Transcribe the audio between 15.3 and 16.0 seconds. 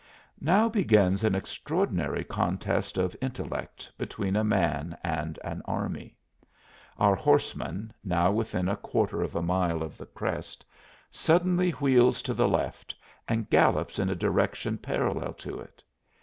to it.